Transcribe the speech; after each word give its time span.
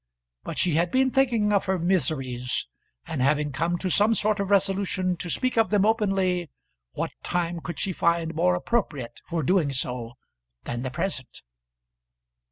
But 0.43 0.57
she 0.57 0.73
had 0.73 0.89
been 0.89 1.11
thinking 1.11 1.53
of 1.53 1.65
her 1.65 1.77
miseries; 1.77 2.65
and, 3.05 3.21
having 3.21 3.51
come 3.51 3.77
to 3.77 3.91
some 3.91 4.15
sort 4.15 4.39
of 4.39 4.49
resolution 4.49 5.15
to 5.17 5.29
speak 5.29 5.59
of 5.59 5.69
them 5.69 5.85
openly, 5.85 6.49
what 6.93 7.11
time 7.21 7.59
could 7.59 7.79
she 7.79 7.93
find 7.93 8.33
more 8.33 8.55
appropriate 8.55 9.21
for 9.29 9.43
doing 9.43 9.71
so 9.73 10.13
than 10.63 10.81
the 10.81 10.89
present? 10.89 11.43